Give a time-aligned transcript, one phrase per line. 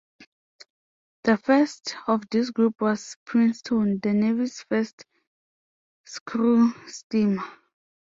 [1.25, 5.05] The first of this group was "Princeton", the Navy's first
[6.05, 7.43] screw steamer.